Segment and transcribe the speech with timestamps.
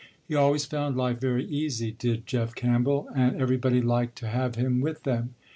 [0.27, 4.81] He always found life very easy did Jeff Campbell, and everybody liked to have him
[4.81, 5.35] with them.